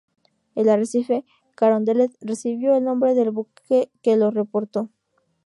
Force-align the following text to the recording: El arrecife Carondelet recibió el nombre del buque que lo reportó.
El 0.55 0.67
arrecife 0.69 1.25
Carondelet 1.53 2.11
recibió 2.21 2.75
el 2.75 2.83
nombre 2.83 3.13
del 3.13 3.29
buque 3.29 3.91
que 4.01 4.17
lo 4.17 4.31
reportó. 4.31 4.89